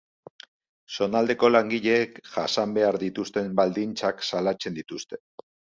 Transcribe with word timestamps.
Zonaldeko 0.95 1.51
langileek 1.51 2.17
jasan 2.37 2.75
behar 2.81 3.01
dituzten 3.07 3.55
baldintzak 3.61 4.29
salatzen 4.33 4.81
dituzte. 4.83 5.27